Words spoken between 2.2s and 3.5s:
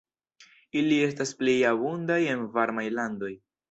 en varmaj landoj.